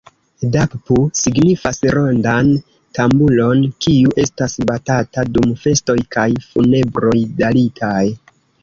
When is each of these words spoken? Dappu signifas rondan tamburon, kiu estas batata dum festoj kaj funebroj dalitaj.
Dappu 0.53 0.95
signifas 1.19 1.81
rondan 1.97 2.49
tamburon, 3.01 3.61
kiu 3.87 4.17
estas 4.27 4.59
batata 4.73 5.29
dum 5.37 5.57
festoj 5.67 6.01
kaj 6.19 6.29
funebroj 6.49 7.17
dalitaj. 7.45 8.05